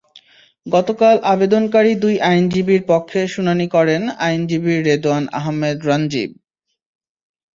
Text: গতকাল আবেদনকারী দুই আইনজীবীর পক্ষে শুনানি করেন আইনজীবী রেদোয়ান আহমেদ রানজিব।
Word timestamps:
গতকাল 0.65 1.15
আবেদনকারী 1.25 1.91
দুই 2.03 2.15
আইনজীবীর 2.29 2.81
পক্ষে 2.87 3.21
শুনানি 3.27 3.67
করেন 3.75 4.01
আইনজীবী 4.21 4.73
রেদোয়ান 4.79 5.23
আহমেদ 5.39 5.77
রানজিব। 5.87 6.29